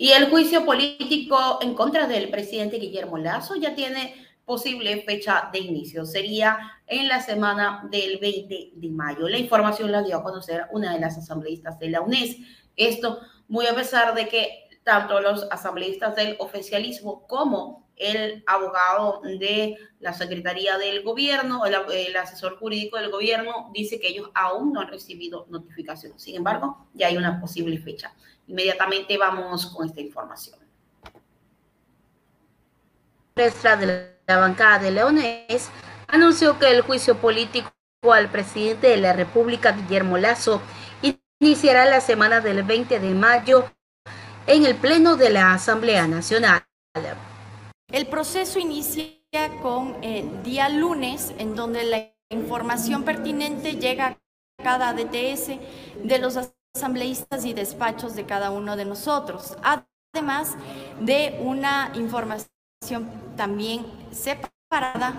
[0.00, 5.58] Y el juicio político en contra del presidente Guillermo Lazo ya tiene posible fecha de
[5.58, 6.06] inicio.
[6.06, 6.56] Sería
[6.86, 9.28] en la semana del 20 de mayo.
[9.28, 12.36] La información la dio a conocer una de las asambleístas de la UNES.
[12.76, 19.76] Esto muy a pesar de que tanto los asambleístas del oficialismo como el abogado de
[20.00, 24.80] la Secretaría del Gobierno, el, el, asesor jurídico del gobierno, dice que ellos aún no
[24.80, 26.18] han recibido notificación.
[26.18, 28.12] Sin embargo, ya hay una posible fecha.
[28.46, 30.58] Inmediatamente vamos con esta información.
[33.34, 35.70] De la bancada de Leones
[36.08, 37.70] anunció que el juicio político
[38.02, 40.60] al presidente de la República, Guillermo Lazo,
[41.40, 43.70] iniciará la semana del 20 de mayo
[44.46, 46.67] en el Pleno de la Asamblea Nacional.
[47.90, 49.14] El proceso inicia
[49.62, 54.18] con el día lunes, en donde la información pertinente llega a
[54.62, 55.58] cada DTS
[56.04, 56.38] de los
[56.74, 60.54] asambleístas y despachos de cada uno de nosotros, además
[61.00, 65.14] de una información también separada,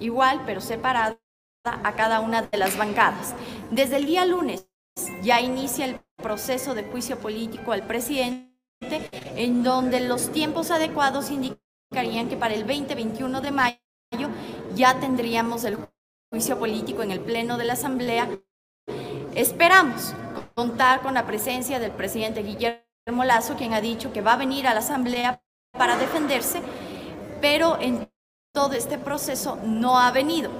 [0.00, 1.16] igual pero separada
[1.64, 3.34] a cada una de las bancadas.
[3.70, 4.66] Desde el día lunes
[5.22, 8.50] ya inicia el proceso de juicio político al presidente,
[9.36, 11.30] en donde los tiempos adecuados
[11.90, 13.78] indicarían que para el 20-21 de mayo
[14.74, 15.76] ya tendríamos el
[16.32, 18.28] juicio político en el Pleno de la Asamblea.
[19.34, 20.14] Esperamos
[20.54, 24.68] contar con la presencia del presidente Guillermo Lazo, quien ha dicho que va a venir
[24.68, 25.42] a la Asamblea
[25.76, 26.62] para defenderse,
[27.40, 28.08] pero en
[28.54, 30.50] todo este proceso no ha venido.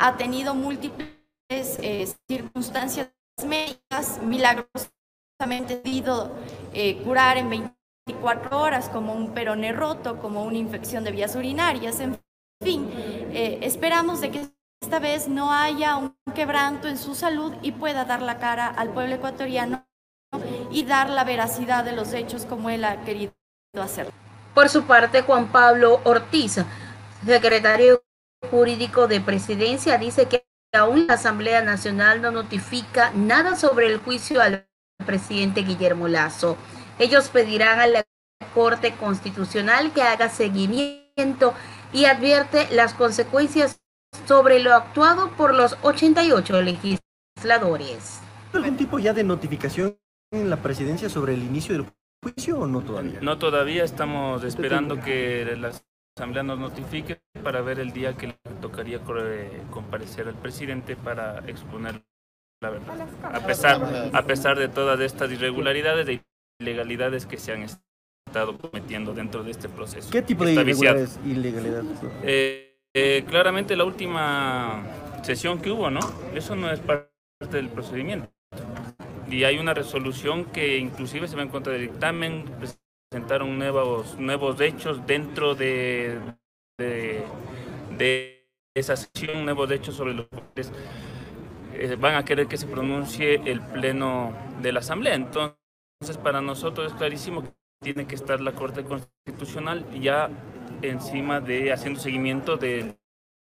[0.00, 1.08] Ha tenido múltiples
[1.48, 3.12] eh, circunstancias
[3.46, 6.36] médicas, milagrosamente podido
[6.74, 7.48] eh, curar en
[8.12, 12.18] 24 horas, como un peroné roto, como una infección de vías urinarias, en
[12.62, 12.88] fin.
[13.32, 14.50] Eh, esperamos de que
[14.82, 18.90] esta vez no haya un quebranto en su salud y pueda dar la cara al
[18.90, 19.86] pueblo ecuatoriano
[20.70, 23.32] y dar la veracidad de los hechos como él ha querido
[23.74, 24.12] hacerlo.
[24.54, 26.58] Por su parte, Juan Pablo Ortiz,
[27.24, 28.02] secretario
[28.50, 34.40] jurídico de presidencia, dice que aún la Asamblea Nacional no notifica nada sobre el juicio
[34.40, 34.66] al
[35.06, 36.56] presidente Guillermo Lazo.
[37.00, 38.04] Ellos pedirán a la
[38.52, 41.54] Corte Constitucional que haga seguimiento
[41.94, 43.80] y advierte las consecuencias
[44.26, 48.20] sobre lo actuado por los 88 legisladores.
[48.52, 49.96] ¿Algún tipo ya de notificación
[50.30, 51.86] en la presidencia sobre el inicio del
[52.22, 53.18] juicio o no todavía?
[53.22, 55.72] No todavía, estamos esperando que la
[56.18, 59.00] Asamblea nos notifique para ver el día que le tocaría
[59.70, 62.04] comparecer al presidente para exponer
[62.60, 63.08] la verdad.
[63.22, 66.12] A pesar, a pesar de todas estas irregularidades e
[66.60, 70.10] ilegalidades que se han estado cometiendo dentro de este proceso.
[70.10, 71.18] ¿Qué tipo de ilegalidades?
[72.22, 74.84] Eh, eh, claramente la última
[75.22, 76.00] sesión que hubo, ¿no?
[76.34, 77.10] Eso no es parte
[77.50, 78.30] del procedimiento
[79.30, 82.44] y hay una resolución que inclusive se va en contra del dictamen,
[83.10, 86.18] presentaron nuevos, nuevos hechos dentro de,
[86.78, 87.22] de,
[87.96, 90.72] de esa sesión, nuevos hechos sobre los cuales
[91.74, 95.14] eh, van a querer que se pronuncie el pleno de la Asamblea.
[95.14, 95.59] Entonces,
[96.22, 97.50] para nosotros es clarísimo que
[97.82, 100.30] tiene que estar la Corte Constitucional ya
[100.82, 102.96] encima de haciendo seguimiento del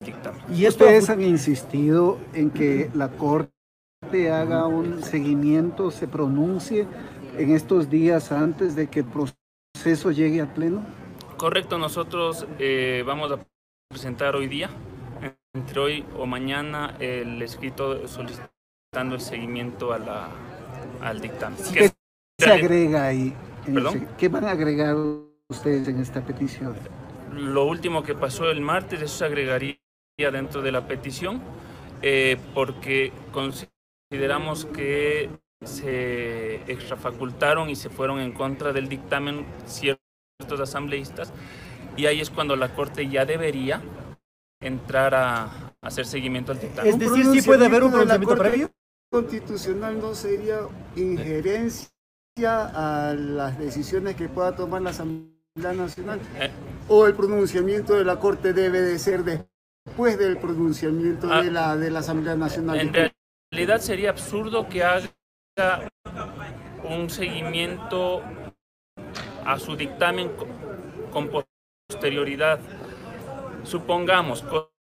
[0.04, 0.42] dictamen.
[0.52, 6.86] Y ustedes han insistido en que la Corte haga un seguimiento, se pronuncie
[7.36, 10.84] en estos días antes de que el proceso llegue al Pleno?
[11.36, 13.38] Correcto, nosotros eh, vamos a
[13.88, 14.68] presentar hoy día,
[15.54, 20.28] entre hoy o mañana, el escrito solicitando el seguimiento a la,
[21.00, 21.58] al dictamen.
[21.72, 21.90] ¿Qué
[22.38, 23.34] se agrega ahí?
[24.16, 24.96] ¿Qué van a agregar
[25.48, 26.74] ustedes en esta petición?
[27.32, 29.78] Lo último que pasó el martes, eso se agregaría
[30.32, 31.42] dentro de la petición,
[32.02, 35.28] eh, porque Consideramos que
[35.62, 41.30] se extrafacultaron y se fueron en contra del dictamen ciertos asambleístas
[41.94, 43.82] y ahí es cuando la Corte ya debería
[44.62, 46.90] entrar a hacer seguimiento al dictamen.
[46.90, 48.70] Es decir, sí puede haber un pronunciamiento previo.
[49.10, 50.60] constitucional no sería
[50.96, 51.90] injerencia
[52.44, 56.50] a las decisiones que pueda tomar la Asamblea Nacional eh.
[56.88, 61.42] o el pronunciamiento de la Corte debe de ser después del pronunciamiento de, ah.
[61.42, 63.12] la, de la Asamblea Nacional
[63.50, 65.88] realidad sería absurdo que haga
[66.84, 68.22] un seguimiento
[69.44, 70.30] a su dictamen
[71.10, 71.30] con
[71.88, 72.60] posterioridad.
[73.64, 74.44] Supongamos,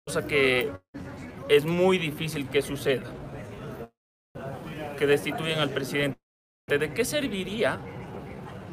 [0.05, 0.71] cosa que
[1.49, 3.11] es muy difícil que suceda,
[4.97, 6.22] que destituyen al presidente.
[6.67, 7.79] ¿De qué serviría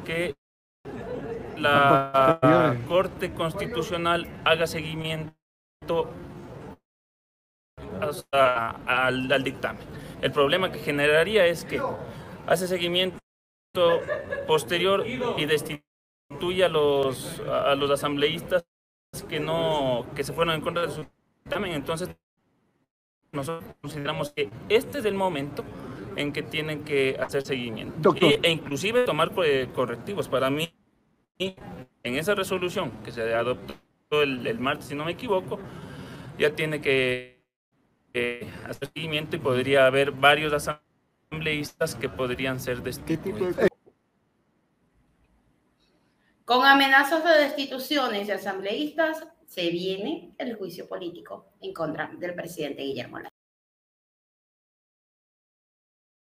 [0.05, 0.35] que
[1.57, 6.09] la Corte Constitucional haga seguimiento
[8.31, 9.83] al, al, dictamen.
[10.21, 11.81] El problema que generaría es que
[12.47, 13.19] hace seguimiento
[14.47, 18.65] posterior y destituya a los, a los asambleístas
[19.29, 21.05] que no que se fueron en contra de su
[21.43, 21.73] dictamen.
[21.73, 22.09] Entonces,
[23.31, 25.63] nosotros consideramos que este es el momento
[26.21, 30.27] en que tienen que hacer seguimiento e, inclusive tomar eh, correctivos.
[30.27, 30.73] Para mí,
[31.39, 31.55] en
[32.03, 35.59] esa resolución que se adoptó el, martes, si no me equivoco,
[36.37, 37.41] ya tiene que
[38.67, 43.55] hacer seguimiento y podría haber varios asambleístas que podrían ser destituidos.
[46.45, 52.83] Con amenazas de destituciones de asambleístas, se viene el juicio político en contra del presidente
[52.83, 53.30] Guillermo Lazo.